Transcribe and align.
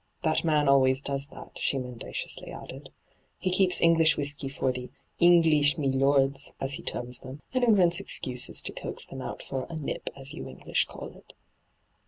'That 0.23 0.43
man 0.43 0.67
always 0.67 0.99
does 0.99 1.27
that/ 1.27 1.59
she 1.59 1.77
mendaciously 1.77 2.49
added.' 2.51 2.89
He 3.37 3.51
keeps 3.51 3.79
English 3.79 4.17
whisky 4.17 4.49
for 4.49 4.71
the" 4.71 4.89
Eenglish 5.21 5.77
mUords," 5.77 6.53
as 6.59 6.73
he 6.73 6.81
terms 6.81 7.19
them, 7.19 7.39
and 7.53 7.63
invents 7.63 7.99
excuses 7.99 8.63
to 8.63 8.71
coax 8.73 9.05
them 9.05 9.21
out 9.21 9.43
for 9.43 9.67
a" 9.69 9.75
nip," 9.75 10.09
fts 10.17 10.33
you 10.33 10.47
English 10.49 10.85
call 10.85 11.15
it.' 11.15 11.33